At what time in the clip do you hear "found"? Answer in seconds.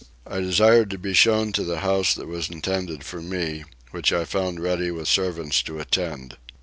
4.25-4.59